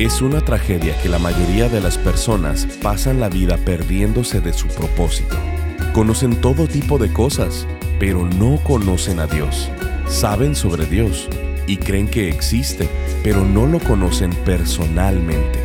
[0.00, 4.66] Es una tragedia que la mayoría de las personas pasan la vida perdiéndose de su
[4.68, 5.36] propósito.
[5.92, 7.66] Conocen todo tipo de cosas,
[7.98, 9.70] pero no conocen a Dios.
[10.08, 11.28] Saben sobre Dios
[11.66, 12.88] y creen que existe,
[13.22, 15.58] pero no lo conocen personalmente.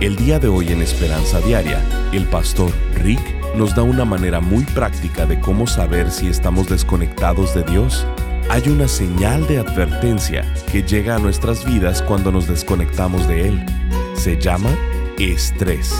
[0.00, 1.80] El día de hoy en Esperanza Diaria,
[2.12, 3.22] el pastor Rick
[3.54, 8.04] nos da una manera muy práctica de cómo saber si estamos desconectados de Dios
[8.48, 13.66] hay una señal de advertencia que llega a nuestras vidas cuando nos desconectamos de Él.
[14.14, 14.70] Se llama
[15.18, 15.92] estrés.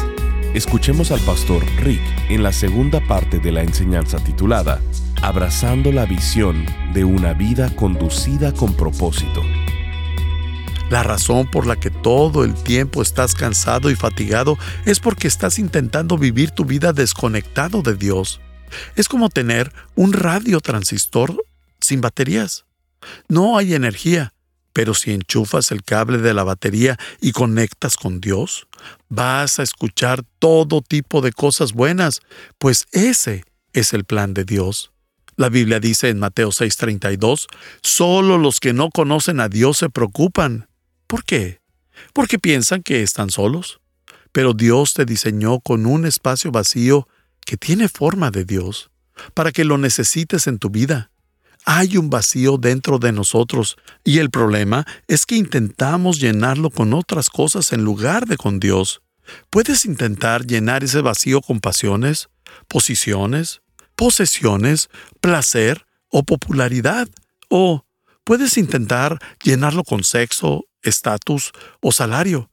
[0.55, 4.80] Escuchemos al pastor Rick en la segunda parte de la enseñanza titulada
[5.23, 9.43] Abrazando la visión de una vida conducida con propósito.
[10.88, 15.59] La razón por la que todo el tiempo estás cansado y fatigado es porque estás
[15.59, 18.41] intentando vivir tu vida desconectado de Dios.
[18.95, 21.46] Es como tener un radio transistor
[21.87, 22.66] sin baterías.
[23.29, 24.34] No hay energía,
[24.73, 28.66] pero si enchufas el cable de la batería y conectas con Dios,
[29.09, 32.20] vas a escuchar todo tipo de cosas buenas,
[32.59, 34.92] pues ese es el plan de Dios.
[35.37, 37.46] La Biblia dice en Mateo 6:32,
[37.82, 40.68] solo los que no conocen a Dios se preocupan.
[41.07, 41.60] ¿Por qué?
[42.12, 43.80] Porque piensan que están solos.
[44.32, 47.09] Pero Dios te diseñó con un espacio vacío
[47.46, 48.90] que tiene forma de Dios,
[49.32, 51.10] para que lo necesites en tu vida.
[51.69, 57.29] Hay un vacío dentro de nosotros y el problema es que intentamos llenarlo con otras
[57.29, 59.03] cosas en lugar de con Dios.
[59.51, 62.29] Puedes intentar llenar ese vacío con pasiones,
[62.69, 63.63] posiciones,
[63.97, 64.91] posesiones,
[65.21, 67.09] placer o popularidad.
[67.49, 67.84] O
[68.22, 71.50] puedes intentar llenarlo con sexo, estatus
[71.81, 72.49] o salario.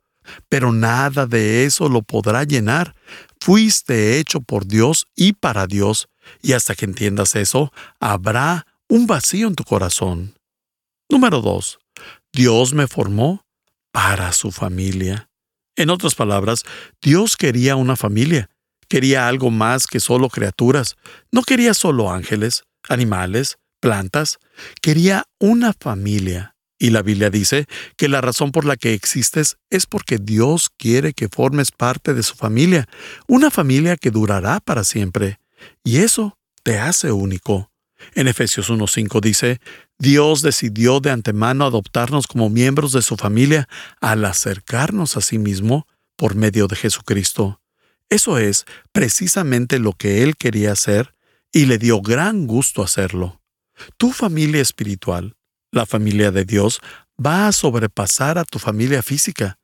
[0.49, 2.95] Pero nada de eso lo podrá llenar.
[3.39, 6.09] Fuiste hecho por Dios y para Dios.
[6.41, 10.35] Y hasta que entiendas eso, habrá un vacío en tu corazón.
[11.09, 11.79] Número 2.
[12.31, 13.43] Dios me formó
[13.91, 15.31] para su familia.
[15.75, 16.61] En otras palabras,
[17.01, 18.51] Dios quería una familia,
[18.87, 20.95] quería algo más que solo criaturas,
[21.31, 24.37] no quería solo ángeles, animales, plantas,
[24.79, 26.55] quería una familia.
[26.77, 27.65] Y la Biblia dice
[27.97, 32.21] que la razón por la que existes es porque Dios quiere que formes parte de
[32.21, 32.87] su familia,
[33.27, 35.39] una familia que durará para siempre.
[35.83, 37.72] Y eso te hace único.
[38.15, 39.59] En Efesios 1.5 dice,
[39.97, 43.67] Dios decidió de antemano adoptarnos como miembros de su familia
[44.01, 47.61] al acercarnos a sí mismo por medio de Jesucristo.
[48.09, 51.15] Eso es precisamente lo que Él quería hacer
[51.51, 53.41] y le dio gran gusto hacerlo.
[53.97, 55.35] Tu familia espiritual,
[55.71, 56.79] la familia de Dios,
[57.23, 59.57] va a sobrepasar a tu familia física.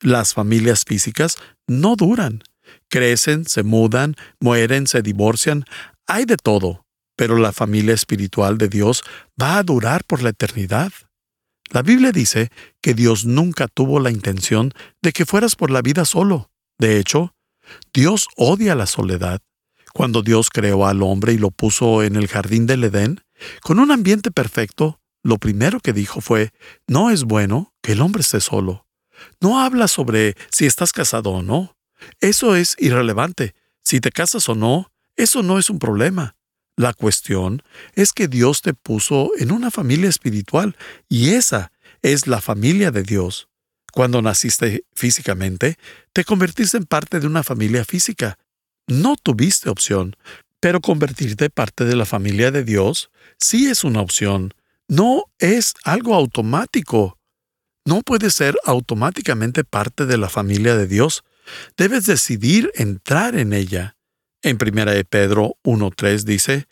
[0.00, 2.42] Las familias físicas no duran.
[2.88, 5.64] Crecen, se mudan, mueren, se divorcian.
[6.06, 6.86] Hay de todo
[7.18, 9.02] pero la familia espiritual de Dios
[9.42, 10.92] va a durar por la eternidad.
[11.70, 16.04] La Biblia dice que Dios nunca tuvo la intención de que fueras por la vida
[16.04, 16.52] solo.
[16.78, 17.34] De hecho,
[17.92, 19.40] Dios odia la soledad.
[19.92, 23.20] Cuando Dios creó al hombre y lo puso en el jardín del Edén,
[23.62, 26.52] con un ambiente perfecto, lo primero que dijo fue,
[26.86, 28.86] no es bueno que el hombre esté solo.
[29.40, 31.76] No habla sobre si estás casado o no.
[32.20, 33.56] Eso es irrelevante.
[33.82, 36.37] Si te casas o no, eso no es un problema.
[36.78, 40.76] La cuestión es que Dios te puso en una familia espiritual
[41.08, 41.72] y esa
[42.02, 43.48] es la familia de Dios.
[43.92, 45.76] Cuando naciste físicamente,
[46.12, 48.38] te convertiste en parte de una familia física.
[48.86, 50.14] No tuviste opción,
[50.60, 53.10] pero convertirte parte de la familia de Dios
[53.40, 54.54] sí es una opción.
[54.86, 57.18] No es algo automático.
[57.84, 61.24] No puedes ser automáticamente parte de la familia de Dios.
[61.76, 63.97] Debes decidir entrar en ella.
[64.42, 66.66] En 1 de Pedro 1.3 dice,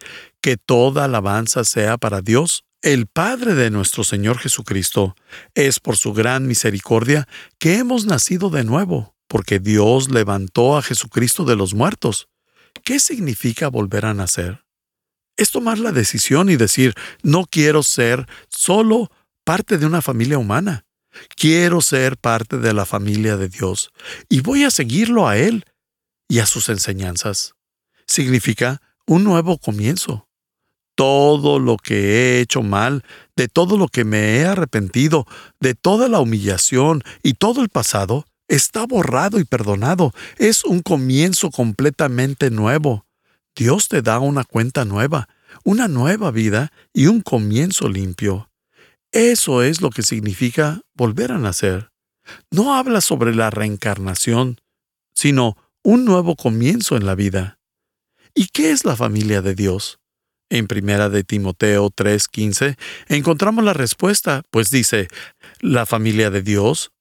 [0.46, 5.16] que toda alabanza sea para Dios, el Padre de nuestro Señor Jesucristo.
[5.56, 7.26] Es por su gran misericordia
[7.58, 12.28] que hemos nacido de nuevo, porque Dios levantó a Jesucristo de los muertos.
[12.84, 14.64] ¿Qué significa volver a nacer?
[15.36, 19.10] Es tomar la decisión y decir, no quiero ser solo
[19.42, 20.84] parte de una familia humana.
[21.34, 23.90] Quiero ser parte de la familia de Dios
[24.28, 25.64] y voy a seguirlo a Él
[26.28, 27.55] y a sus enseñanzas
[28.06, 30.28] significa un nuevo comienzo.
[30.94, 33.04] Todo lo que he hecho mal,
[33.36, 35.26] de todo lo que me he arrepentido,
[35.60, 40.12] de toda la humillación y todo el pasado, está borrado y perdonado.
[40.38, 43.04] Es un comienzo completamente nuevo.
[43.54, 45.28] Dios te da una cuenta nueva,
[45.64, 48.50] una nueva vida y un comienzo limpio.
[49.12, 51.90] Eso es lo que significa volver a nacer.
[52.50, 54.60] No habla sobre la reencarnación,
[55.14, 57.55] sino un nuevo comienzo en la vida.
[58.38, 59.98] ¿Y qué es la familia de Dios?
[60.50, 62.76] En primera de Timoteo 3:15
[63.08, 65.08] encontramos la respuesta, pues dice,
[65.60, 66.92] la familia de Dios,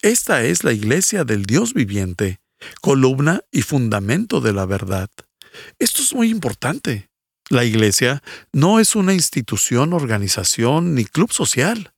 [0.00, 2.40] esta es la iglesia del Dios viviente,
[2.80, 5.10] columna y fundamento de la verdad.
[5.78, 7.10] Esto es muy importante.
[7.50, 11.92] La iglesia no es una institución, organización ni club social.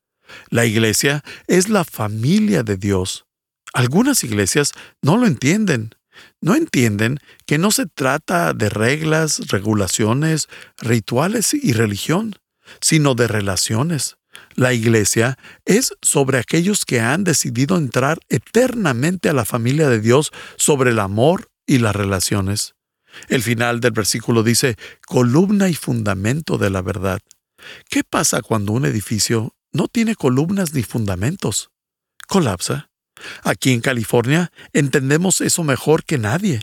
[0.49, 3.25] La iglesia es la familia de Dios.
[3.73, 5.95] Algunas iglesias no lo entienden.
[6.43, 12.35] No entienden que no se trata de reglas, regulaciones, rituales y religión,
[12.81, 14.17] sino de relaciones.
[14.53, 20.33] La iglesia es sobre aquellos que han decidido entrar eternamente a la familia de Dios
[20.57, 22.75] sobre el amor y las relaciones.
[23.29, 24.75] El final del versículo dice,
[25.07, 27.21] columna y fundamento de la verdad.
[27.89, 31.69] ¿Qué pasa cuando un edificio no tiene columnas ni fundamentos?
[32.27, 32.89] Colapsa.
[33.43, 36.61] Aquí en California entendemos eso mejor que nadie,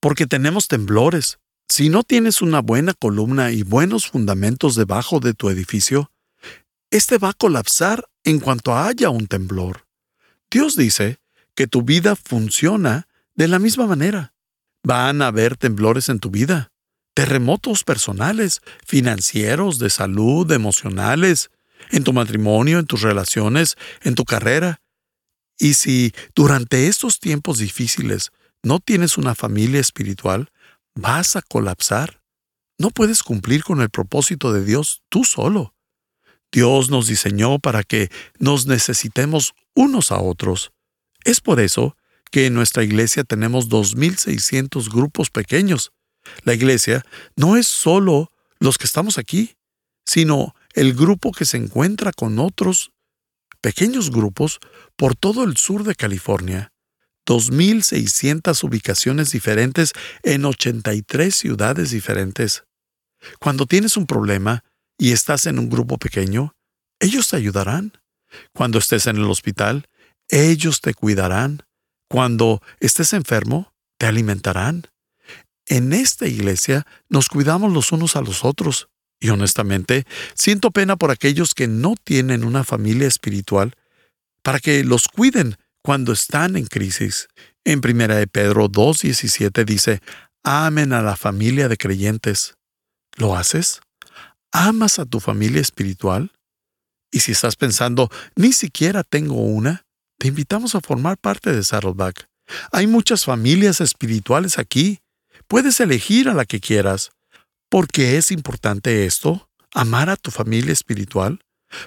[0.00, 1.38] porque tenemos temblores.
[1.68, 6.10] Si no tienes una buena columna y buenos fundamentos debajo de tu edificio,
[6.90, 9.86] este va a colapsar en cuanto haya un temblor.
[10.50, 11.20] Dios dice
[11.54, 13.06] que tu vida funciona
[13.36, 14.34] de la misma manera.
[14.82, 16.72] Van a haber temblores en tu vida,
[17.14, 21.50] terremotos personales, financieros, de salud, emocionales,
[21.90, 24.80] en tu matrimonio, en tus relaciones, en tu carrera.
[25.60, 30.50] Y si durante estos tiempos difíciles no tienes una familia espiritual,
[30.94, 32.22] vas a colapsar.
[32.78, 35.74] No puedes cumplir con el propósito de Dios tú solo.
[36.50, 40.72] Dios nos diseñó para que nos necesitemos unos a otros.
[41.24, 41.94] Es por eso
[42.30, 45.92] que en nuestra iglesia tenemos 2.600 grupos pequeños.
[46.44, 47.04] La iglesia
[47.36, 49.56] no es solo los que estamos aquí,
[50.06, 52.92] sino el grupo que se encuentra con otros
[53.60, 54.58] pequeños grupos
[54.96, 56.72] por todo el sur de California.
[57.26, 59.92] 2.600 ubicaciones diferentes
[60.22, 62.64] en 83 ciudades diferentes.
[63.38, 64.64] Cuando tienes un problema
[64.98, 66.54] y estás en un grupo pequeño,
[66.98, 67.92] ellos te ayudarán.
[68.52, 69.88] Cuando estés en el hospital,
[70.28, 71.62] ellos te cuidarán.
[72.08, 74.88] Cuando estés enfermo, te alimentarán.
[75.66, 78.89] En esta iglesia nos cuidamos los unos a los otros.
[79.20, 83.74] Y honestamente, siento pena por aquellos que no tienen una familia espiritual
[84.42, 87.28] para que los cuiden cuando están en crisis.
[87.64, 90.00] En 1 de Pedro 2.17 dice,
[90.42, 92.54] amen a la familia de creyentes.
[93.16, 93.80] ¿Lo haces?
[94.52, 96.32] ¿Amas a tu familia espiritual?
[97.12, 99.84] Y si estás pensando, ni siquiera tengo una,
[100.18, 102.28] te invitamos a formar parte de Saddleback.
[102.72, 105.00] Hay muchas familias espirituales aquí.
[105.46, 107.10] Puedes elegir a la que quieras.
[107.70, 109.48] ¿Por qué es importante esto?
[109.72, 111.38] Amar a tu familia espiritual.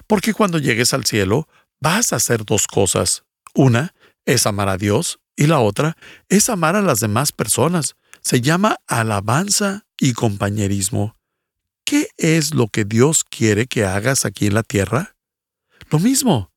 [0.07, 1.49] Porque cuando llegues al cielo,
[1.81, 3.25] vas a hacer dos cosas.
[3.53, 3.93] Una
[4.25, 5.97] es amar a Dios y la otra
[6.29, 7.95] es amar a las demás personas.
[8.21, 11.17] Se llama alabanza y compañerismo.
[11.83, 15.17] ¿Qué es lo que Dios quiere que hagas aquí en la tierra?
[15.89, 16.49] Lo mismo.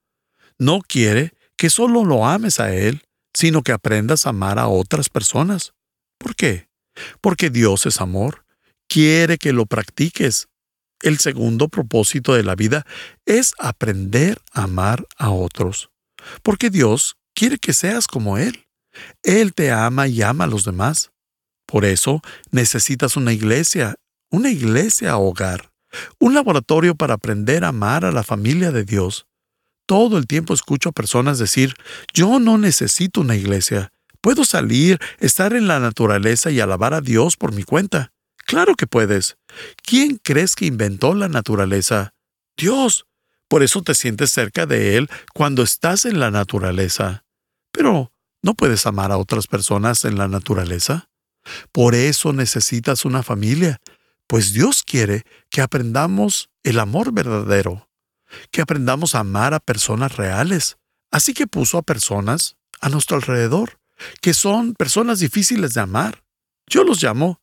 [0.57, 3.03] No quiere que solo lo ames a Él,
[3.35, 5.75] sino que aprendas a amar a otras personas.
[6.17, 6.69] ¿Por qué?
[7.21, 8.46] Porque Dios es amor.
[8.89, 10.49] Quiere que lo practiques.
[11.03, 12.87] El segundo propósito de la vida
[13.27, 15.91] es aprender a amar a otros.
[16.43, 18.67] Porque Dios quiere que seas como Él.
[19.23, 21.11] Él te ama y ama a los demás.
[21.67, 23.97] Por eso necesitas una iglesia,
[24.31, 25.71] una iglesia hogar,
[26.19, 29.27] un laboratorio para aprender a amar a la familia de Dios.
[29.87, 31.75] Todo el tiempo escucho a personas decir,
[32.13, 33.93] yo no necesito una iglesia.
[34.21, 38.13] Puedo salir, estar en la naturaleza y alabar a Dios por mi cuenta.
[38.47, 39.37] Claro que puedes.
[39.83, 42.15] ¿Quién crees que inventó la naturaleza?
[42.57, 43.07] Dios.
[43.49, 47.25] Por eso te sientes cerca de Él cuando estás en la naturaleza.
[47.71, 48.13] Pero,
[48.43, 51.09] ¿no puedes amar a otras personas en la naturaleza?
[51.71, 53.81] Por eso necesitas una familia,
[54.27, 57.87] pues Dios quiere que aprendamos el amor verdadero
[58.51, 60.79] que aprendamos a amar a personas reales.
[61.11, 63.79] Así que puso a personas a nuestro alrededor,
[64.21, 66.25] que son personas difíciles de amar.
[66.67, 67.41] Yo los llamo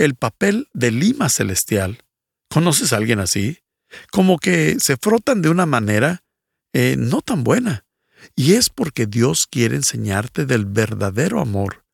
[0.00, 2.02] el papel de lima celestial.
[2.48, 3.58] ¿Conoces a alguien así?
[4.10, 6.24] Como que se frotan de una manera
[6.72, 7.84] eh, no tan buena.
[8.34, 11.84] Y es porque Dios quiere enseñarte del verdadero amor.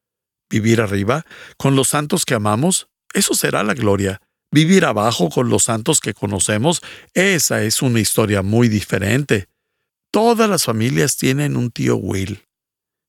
[0.48, 4.22] Vivir arriba, con los santos que amamos, eso será la gloria.
[4.52, 6.82] Vivir abajo con los santos que conocemos,
[7.12, 9.48] esa es una historia muy diferente.
[10.12, 12.44] Todas las familias tienen un tío Will.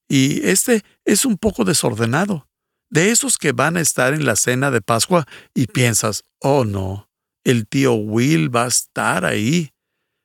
[0.09, 2.46] Y este es un poco desordenado.
[2.89, 7.09] De esos que van a estar en la cena de Pascua y piensas, oh no,
[7.43, 9.71] el tío Will va a estar ahí.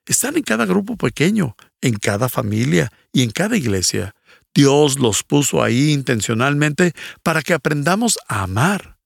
[0.07, 4.15] Están en cada grupo pequeño, en cada familia y en cada iglesia.
[4.55, 6.93] Dios los puso ahí intencionalmente
[7.23, 8.99] para que aprendamos a amar.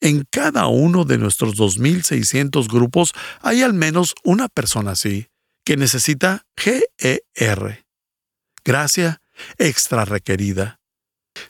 [0.00, 5.28] En cada uno de nuestros 2.600 grupos hay al menos una persona así,
[5.64, 7.84] que necesita GER.
[8.64, 9.20] Gracia
[9.56, 10.77] extra requerida.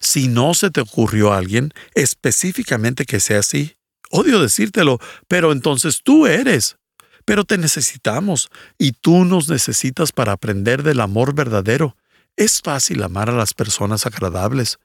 [0.01, 3.77] Si no se te ocurrió a alguien específicamente que sea así,
[4.11, 6.77] odio decírtelo, pero entonces tú eres.
[7.25, 11.97] Pero te necesitamos y tú nos necesitas para aprender del amor verdadero.
[12.37, 14.79] Es fácil amar a las personas agradables,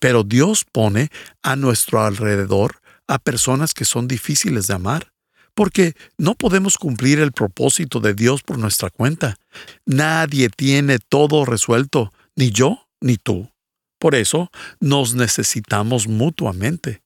[0.00, 1.10] pero Dios pone
[1.42, 5.12] a nuestro alrededor a personas que son difíciles de amar,
[5.54, 9.36] porque no podemos cumplir el propósito de Dios por nuestra cuenta.
[9.84, 13.50] Nadie tiene todo resuelto, ni yo ni tú.
[13.98, 17.02] Por eso nos necesitamos mutuamente.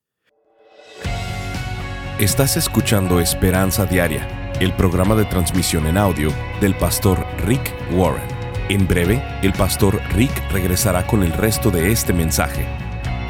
[2.18, 8.26] Estás escuchando Esperanza Diaria, el programa de transmisión en audio del pastor Rick Warren.
[8.68, 12.66] En breve, el pastor Rick regresará con el resto de este mensaje.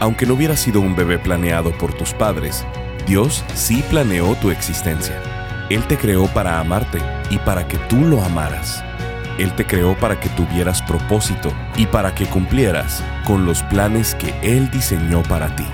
[0.00, 2.65] Aunque no hubiera sido un bebé planeado por tus padres,
[3.07, 5.21] Dios sí planeó tu existencia.
[5.69, 6.99] Él te creó para amarte
[7.31, 8.83] y para que tú lo amaras.
[9.38, 14.35] Él te creó para que tuvieras propósito y para que cumplieras con los planes que
[14.42, 15.64] Él diseñó para ti.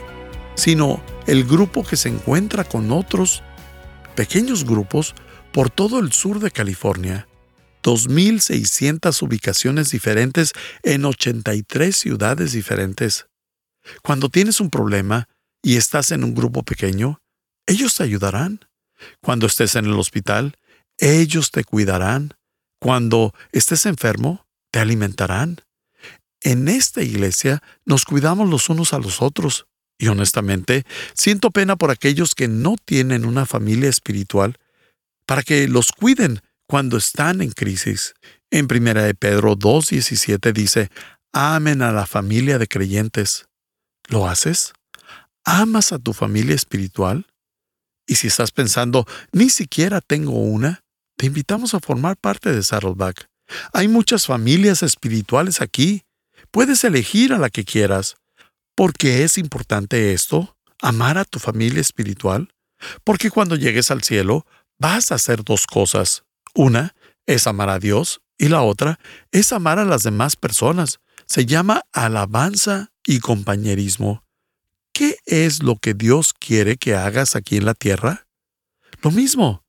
[0.54, 3.42] sino el grupo que se encuentra con otros
[4.14, 5.14] pequeños grupos
[5.52, 7.28] por todo el sur de California.
[7.82, 13.26] 2.600 ubicaciones diferentes en 83 ciudades diferentes.
[14.02, 15.28] Cuando tienes un problema
[15.62, 17.21] y estás en un grupo pequeño,
[17.66, 18.60] ellos te ayudarán.
[19.20, 20.56] Cuando estés en el hospital,
[20.98, 22.34] ellos te cuidarán.
[22.80, 25.60] Cuando estés enfermo, te alimentarán.
[26.40, 29.66] En esta iglesia nos cuidamos los unos a los otros.
[29.98, 34.56] Y honestamente, siento pena por aquellos que no tienen una familia espiritual
[35.26, 38.14] para que los cuiden cuando están en crisis.
[38.50, 40.90] En 1 de Pedro 2.17 dice,
[41.32, 43.46] amen a la familia de creyentes.
[44.08, 44.72] ¿Lo haces?
[45.44, 47.26] ¿Amas a tu familia espiritual?
[48.06, 50.82] Y si estás pensando, ni siquiera tengo una,
[51.16, 53.28] te invitamos a formar parte de Saddleback.
[53.72, 56.02] Hay muchas familias espirituales aquí.
[56.50, 58.16] Puedes elegir a la que quieras.
[58.74, 60.56] ¿Por qué es importante esto?
[60.80, 62.52] Amar a tu familia espiritual.
[63.04, 64.46] Porque cuando llegues al cielo,
[64.78, 66.24] vas a hacer dos cosas.
[66.54, 66.94] Una
[67.26, 68.98] es amar a Dios y la otra
[69.30, 70.98] es amar a las demás personas.
[71.26, 74.24] Se llama alabanza y compañerismo.
[75.02, 78.28] ¿Qué es lo que Dios quiere que hagas aquí en la tierra?
[79.02, 79.64] Lo mismo.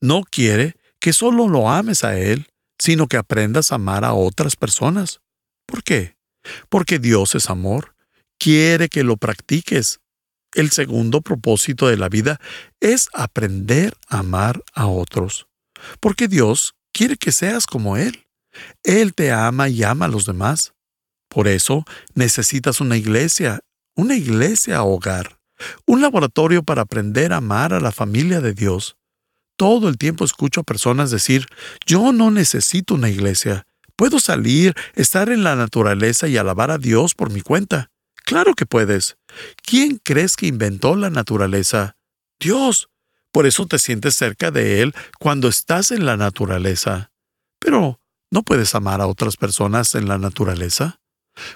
[0.00, 4.56] No quiere que solo lo ames a Él, sino que aprendas a amar a otras
[4.56, 5.20] personas.
[5.64, 6.16] ¿Por qué?
[6.68, 7.94] Porque Dios es amor.
[8.36, 10.00] Quiere que lo practiques.
[10.54, 12.40] el segundo propósito de la vida
[12.80, 15.46] es aprender a amar a otros.
[16.00, 18.26] Porque Dios quiere que seas como Él.
[18.82, 20.74] Él te ama y ama a los demás.
[21.28, 23.60] Por eso necesitas una iglesia,
[23.96, 25.38] una iglesia hogar,
[25.86, 28.96] un laboratorio para aprender a amar a la familia de Dios.
[29.56, 31.46] Todo el tiempo escucho a personas decir,
[31.86, 37.14] yo no necesito una iglesia, puedo salir, estar en la naturaleza y alabar a Dios
[37.14, 37.90] por mi cuenta.
[38.24, 39.16] Claro que puedes.
[39.62, 41.96] ¿Quién crees que inventó la naturaleza?
[42.40, 42.88] Dios.
[43.30, 47.10] Por eso te sientes cerca de Él cuando estás en la naturaleza.
[47.58, 51.00] Pero, ¿no puedes amar a otras personas en la naturaleza?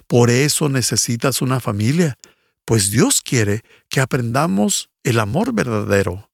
[0.06, 2.18] Por eso necesitas una familia,
[2.64, 6.30] pues Dios quiere que aprendamos el amor verdadero,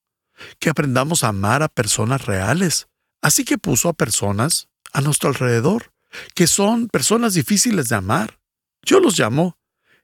[0.58, 2.88] que aprendamos a amar a personas reales.
[3.22, 5.92] Así que puso a personas a nuestro alrededor,
[6.34, 8.38] que son personas difíciles de amar.
[8.82, 9.58] Yo los llamo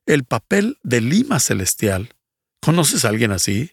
[0.06, 2.14] el papel de lima celestial.
[2.60, 3.72] ¿Conoces a alguien así?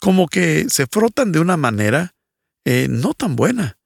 [0.00, 2.14] Como que se frotan de una manera
[2.64, 3.78] eh, no tan buena.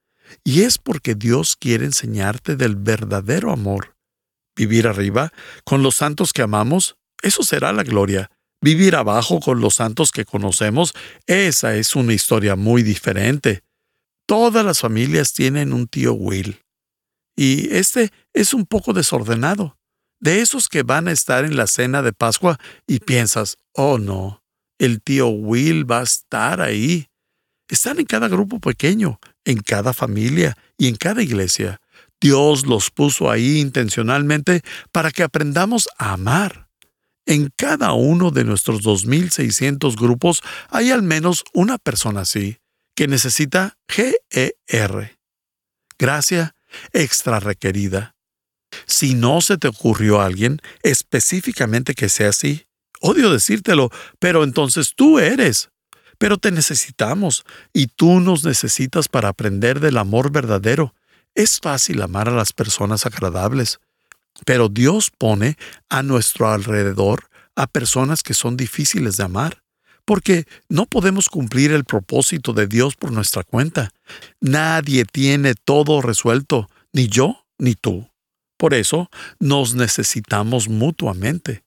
[0.43, 3.90] Y es porque Dios quiere enseñarte del verdadero amor.
[4.55, 5.31] Vivir arriba
[5.63, 8.29] con los santos que amamos, eso será la gloria.
[8.61, 10.93] Vivir abajo con los santos que conocemos,
[11.25, 13.63] esa es una historia muy diferente.
[14.27, 16.61] Todas las familias tienen un tío Will.
[17.35, 19.77] Y este es un poco desordenado
[20.21, 24.43] de esos que van a estar en la cena de Pascua y piensas, oh no,
[24.77, 27.07] el tío Will va a estar ahí.
[27.67, 31.80] Están en cada grupo pequeño, en cada familia y en cada iglesia.
[32.21, 34.61] Dios los puso ahí intencionalmente
[34.91, 36.69] para que aprendamos a amar.
[37.25, 42.59] En cada uno de nuestros 2.600 grupos hay al menos una persona así,
[42.95, 45.17] que necesita GER.
[45.97, 46.55] Gracia
[46.93, 48.15] extra requerida.
[48.85, 52.65] Si no se te ocurrió a alguien específicamente que sea así,
[53.01, 55.69] odio decírtelo, pero entonces tú eres.
[56.17, 60.93] Pero te necesitamos y tú nos necesitas para aprender del amor verdadero.
[61.35, 63.79] Es fácil amar a las personas agradables,
[64.45, 65.57] pero Dios pone
[65.89, 69.63] a nuestro alrededor a personas que son difíciles de amar,
[70.05, 73.91] porque no podemos cumplir el propósito de Dios por nuestra cuenta.
[74.39, 78.09] Nadie tiene todo resuelto, ni yo ni tú.
[78.57, 81.63] Por eso nos necesitamos mutuamente.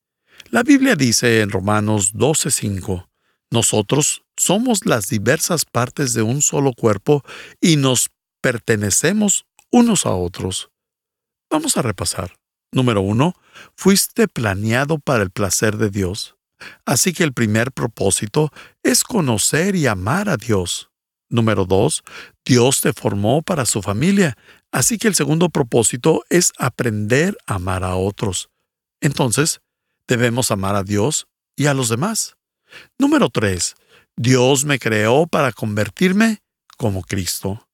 [0.50, 3.08] La Biblia dice en Romanos 12:5,
[3.50, 7.24] nosotros somos las diversas partes de un solo cuerpo
[7.60, 10.70] y nos pertenecemos unos a otros.
[11.50, 12.36] Vamos a repasar.
[12.70, 13.34] Número uno,
[13.74, 16.36] fuiste planeado para el placer de Dios.
[16.86, 18.52] Así que el primer propósito
[18.84, 20.90] es conocer y amar a Dios.
[21.28, 22.04] Número dos,
[22.44, 24.38] Dios te formó para su familia,
[24.70, 28.50] así que el segundo propósito es aprender a amar a otros.
[29.00, 29.60] Entonces,
[30.06, 32.36] debemos amar a Dios y a los demás.
[32.96, 33.74] Número tres,
[34.14, 36.42] Dios me creó para convertirme
[36.76, 37.66] como Cristo.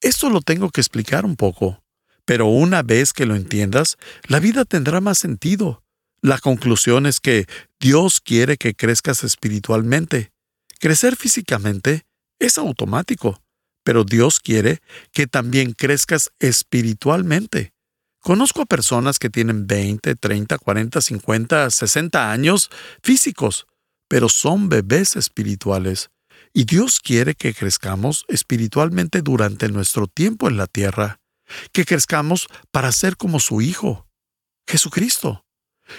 [0.00, 1.82] Esto lo tengo que explicar un poco,
[2.24, 3.96] pero una vez que lo entiendas,
[4.28, 5.82] la vida tendrá más sentido.
[6.20, 7.46] La conclusión es que
[7.80, 10.30] Dios quiere que crezcas espiritualmente.
[10.78, 12.02] Crecer físicamente
[12.38, 13.42] es automático,
[13.82, 14.80] pero Dios quiere
[15.12, 17.72] que también crezcas espiritualmente.
[18.20, 22.70] Conozco a personas que tienen 20, 30, 40, 50, 60 años
[23.02, 23.66] físicos,
[24.06, 26.10] pero son bebés espirituales.
[26.52, 31.20] Y Dios quiere que crezcamos espiritualmente durante nuestro tiempo en la tierra,
[31.72, 34.06] que crezcamos para ser como su Hijo,
[34.66, 35.44] Jesucristo,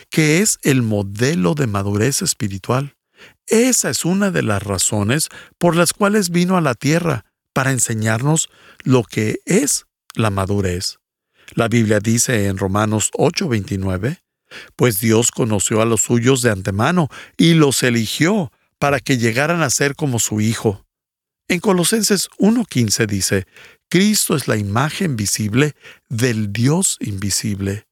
[0.10, 2.96] que es el modelo de madurez espiritual.
[3.48, 8.50] Esa es una de las razones por las cuales vino a la tierra, para enseñarnos
[8.84, 11.00] lo que es la madurez.
[11.56, 14.22] La Biblia dice en Romanos 8:29,
[14.76, 19.70] pues Dios conoció a los suyos de antemano y los eligió para que llegaran a
[19.70, 20.86] ser como su Hijo.
[21.48, 23.48] En Colosenses 1:15 dice,
[23.90, 25.76] Cristo es la imagen visible
[26.10, 27.86] del Dios invisible.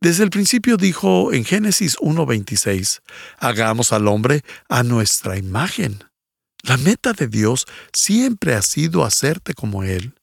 [0.00, 3.00] Desde el principio dijo en Génesis 1.26,
[3.38, 6.04] hagamos al hombre a nuestra imagen.
[6.62, 10.14] La meta de Dios siempre ha sido hacerte como Él.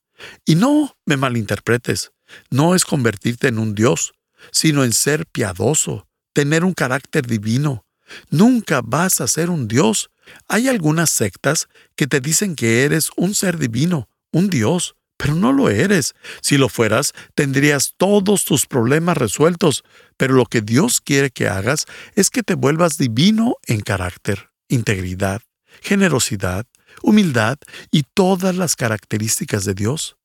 [0.45, 2.11] Y no me malinterpretes,
[2.49, 4.13] no es convertirte en un Dios,
[4.51, 7.84] sino en ser piadoso, tener un carácter divino.
[8.29, 10.09] Nunca vas a ser un Dios.
[10.47, 15.53] Hay algunas sectas que te dicen que eres un ser divino, un Dios, pero no
[15.53, 16.13] lo eres.
[16.41, 19.83] Si lo fueras, tendrías todos tus problemas resueltos,
[20.17, 25.41] pero lo que Dios quiere que hagas es que te vuelvas divino en carácter, integridad,
[25.81, 26.65] generosidad,
[27.01, 27.57] humildad
[27.91, 30.17] y todas las características de Dios.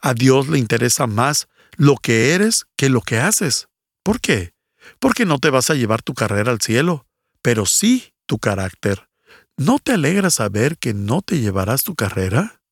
[0.00, 3.68] A Dios le interesa más lo que eres que lo que haces.
[4.02, 4.52] ¿Por qué?
[4.98, 7.06] Porque no te vas a llevar tu carrera al cielo,
[7.44, 9.10] pero sí tu carácter.
[9.58, 12.62] ¿No te alegra saber que no te llevarás tu carrera?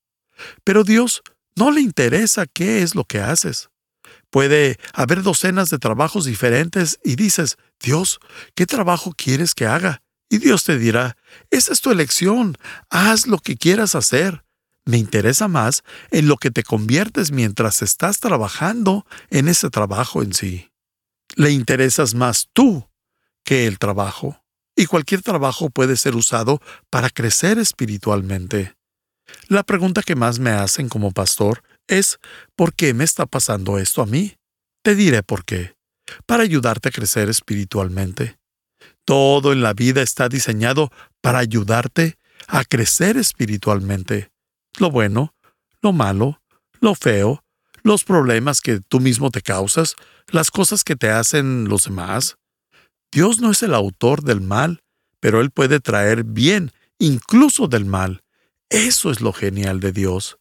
[0.65, 1.23] Pero Dios
[1.55, 3.69] no le interesa qué es lo que haces.
[4.31, 8.19] Puede haber docenas de trabajos diferentes y dices, Dios,
[8.55, 10.03] ¿qué trabajo quieres que haga?
[10.31, 11.19] Y Dios te dirá,
[11.51, 12.57] esa es tu elección,
[12.89, 14.43] haz lo que quieras hacer.
[14.87, 20.33] Me interesa más en lo que te conviertes mientras estás trabajando en ese trabajo en
[20.33, 20.71] sí.
[21.37, 22.89] Le interesas más tú
[23.45, 24.42] que el trabajo.
[24.77, 28.75] Y cualquier trabajo puede ser usado para crecer espiritualmente.
[29.49, 32.19] La pregunta que más me hacen como pastor es,
[32.57, 34.37] ¿por qué me está pasando esto a mí?
[34.83, 35.75] Te diré por qué.
[36.27, 38.39] Para ayudarte a crecer espiritualmente.
[39.05, 44.31] Todo en la vida está diseñado para ayudarte a crecer espiritualmente.
[44.79, 45.35] Lo bueno,
[45.81, 46.41] lo malo,
[46.81, 47.45] lo feo,
[47.83, 49.97] los problemas que tú mismo te causas,
[50.29, 52.37] las cosas que te hacen los demás.
[53.13, 54.83] Dios no es el autor del mal,
[55.21, 58.25] pero Él puede traer bien, incluso del mal.
[58.71, 60.39] Eso es lo genial de Dios.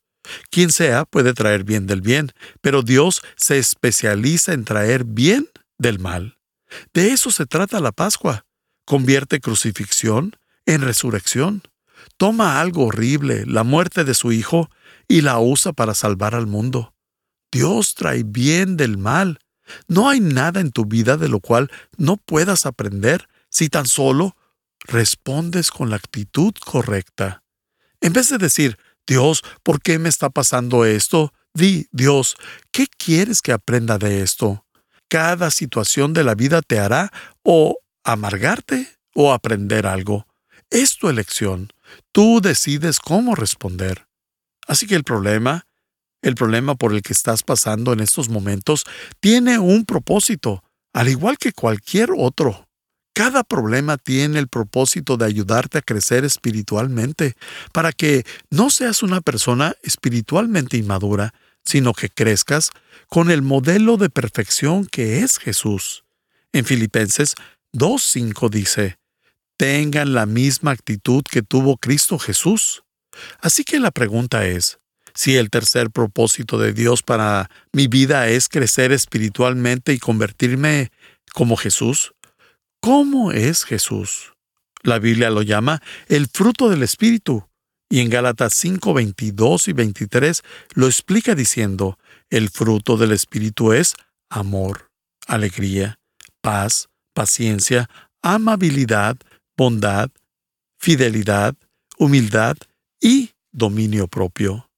[0.49, 2.31] Quien sea puede traer bien del bien,
[2.61, 6.37] pero Dios se especializa en traer bien del mal.
[6.93, 8.45] De eso se trata la Pascua.
[8.85, 11.63] Convierte crucifixión en resurrección.
[12.15, 14.69] Toma algo horrible, la muerte de su Hijo,
[15.09, 16.93] y la usa para salvar al mundo.
[17.51, 19.39] Dios trae bien del mal.
[19.87, 24.35] No hay nada en tu vida de lo cual no puedas aprender si tan solo
[24.85, 27.43] respondes con la actitud correcta.
[27.99, 31.33] En vez de decir, Dios, ¿por qué me está pasando esto?
[31.53, 32.35] Di, Dios,
[32.71, 34.65] ¿qué quieres que aprenda de esto?
[35.09, 37.11] Cada situación de la vida te hará
[37.43, 40.25] o amargarte o aprender algo.
[40.69, 41.73] Es tu elección.
[42.11, 44.07] Tú decides cómo responder.
[44.67, 45.65] Así que el problema,
[46.21, 48.85] el problema por el que estás pasando en estos momentos,
[49.19, 52.67] tiene un propósito, al igual que cualquier otro.
[53.13, 57.35] Cada problema tiene el propósito de ayudarte a crecer espiritualmente,
[57.73, 62.71] para que no seas una persona espiritualmente inmadura, sino que crezcas
[63.07, 66.03] con el modelo de perfección que es Jesús.
[66.53, 67.35] En Filipenses
[67.73, 68.97] 2.5 dice,
[69.57, 72.83] tengan la misma actitud que tuvo Cristo Jesús.
[73.41, 74.80] Así que la pregunta es,
[75.13, 80.91] si el tercer propósito de Dios para mi vida es crecer espiritualmente y convertirme
[81.33, 82.13] como Jesús,
[82.81, 84.33] ¿cómo es Jesús?
[84.83, 87.45] La Biblia lo llama el fruto del Espíritu,
[87.91, 90.41] y en Gálatas 5, 22 y 23
[90.75, 93.95] lo explica diciendo, el fruto del Espíritu es
[94.29, 94.89] amor,
[95.27, 95.99] alegría,
[96.41, 97.89] paz, paciencia,
[98.21, 99.17] amabilidad,
[99.57, 100.09] bondad,
[100.79, 101.55] fidelidad,
[101.97, 102.55] humildad
[103.01, 104.70] y dominio propio.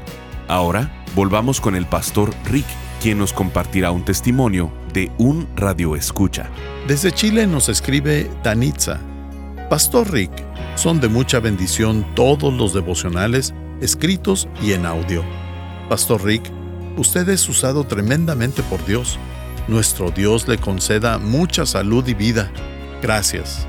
[0.48, 2.66] Ahora volvamos con el pastor Rick,
[3.00, 6.50] quien nos compartirá un testimonio de un radio escucha.
[6.88, 8.98] Desde Chile nos escribe Danitza.
[9.70, 10.32] Pastor Rick,
[10.74, 15.24] son de mucha bendición todos los devocionales escritos y en audio
[15.92, 16.50] Pastor Rick,
[16.96, 19.18] usted es usado tremendamente por Dios.
[19.68, 22.50] Nuestro Dios le conceda mucha salud y vida.
[23.02, 23.68] Gracias.